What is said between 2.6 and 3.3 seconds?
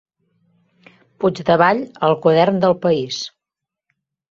d'El País.